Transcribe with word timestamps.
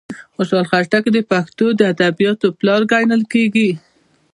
خوشال 0.35 0.63
خټک 0.69 1.03
د 1.11 1.17
پښتو 1.29 1.65
ادبیاتوپلار 1.91 2.81
کڼل 2.91 3.21
کیږي. 3.33 3.69